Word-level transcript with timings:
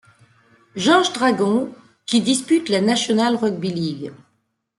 George 0.75 1.13
Dragons 1.13 1.71
qui 2.07 2.21
dispute 2.21 2.69
la 2.69 2.81
National 2.81 3.35
Rugby 3.35 3.71
League. 3.71 4.11